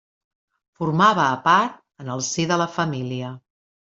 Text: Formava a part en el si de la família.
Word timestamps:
Formava 0.79 1.25
a 1.33 1.35
part 1.43 1.77
en 2.05 2.09
el 2.15 2.25
si 2.31 2.47
de 2.55 2.59
la 2.63 2.69
família. 2.79 3.31